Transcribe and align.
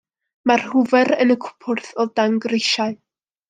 Mae'r 0.51 0.63
hwfer 0.71 1.13
yn 1.25 1.35
y 1.35 1.37
cwpwrdd 1.45 1.93
o 2.05 2.09
dan 2.21 2.41
grisiau. 2.49 3.01